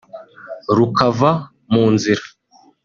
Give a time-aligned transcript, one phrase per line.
[0.77, 1.29] rukava
[1.73, 2.23] mu nzira